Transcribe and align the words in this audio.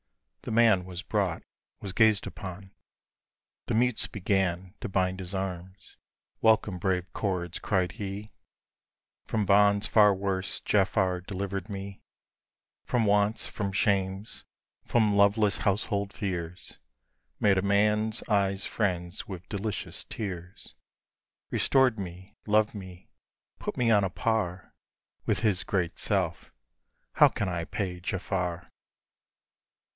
The 0.43 0.49
man 0.49 0.85
Was 0.85 1.03
brought, 1.03 1.43
was 1.81 1.93
gazed 1.93 2.25
upon. 2.25 2.73
The 3.67 3.75
mutes 3.75 4.07
began 4.07 4.73
To 4.81 4.89
bind 4.89 5.19
his 5.19 5.35
arms. 5.35 5.97
"Welcome, 6.41 6.79
brave 6.79 7.13
cords," 7.13 7.59
cried 7.59 7.91
he; 7.93 8.31
"From 9.27 9.45
bonds 9.45 9.85
far 9.85 10.15
worse 10.15 10.59
Jaffar 10.59 11.21
delivered 11.27 11.69
me; 11.69 12.01
From 12.83 13.05
wants, 13.05 13.45
from 13.45 13.71
shames, 13.71 14.43
from 14.83 15.15
loveless 15.15 15.57
household 15.57 16.11
fears; 16.11 16.79
Made 17.39 17.59
a 17.59 17.61
man's 17.61 18.23
eyes 18.27 18.65
friends 18.65 19.27
with 19.27 19.47
delicious 19.47 20.03
tears; 20.05 20.73
Restored 21.51 21.99
me, 21.99 22.35
loved 22.47 22.73
me, 22.73 23.11
put 23.59 23.77
me 23.77 23.91
on 23.91 24.03
a 24.03 24.09
par 24.09 24.73
With 25.27 25.41
his 25.41 25.63
great 25.63 25.99
self. 25.99 26.51
How 27.13 27.27
can 27.27 27.47
I 27.47 27.65
pay 27.65 27.99
Jaffar? 27.99 28.67